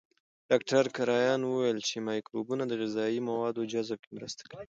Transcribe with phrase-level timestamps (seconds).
[0.49, 4.59] ډاکټر کرایان وویل چې مایکروبونه د غذایي موادو جذب کې مرسته کوي.